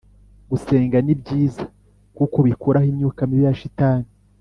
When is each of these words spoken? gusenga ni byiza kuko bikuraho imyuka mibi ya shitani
gusenga 0.49 0.97
ni 1.05 1.13
byiza 1.21 1.63
kuko 2.17 2.37
bikuraho 2.47 2.87
imyuka 2.91 3.21
mibi 3.29 3.45
ya 3.47 3.55
shitani 3.59 4.07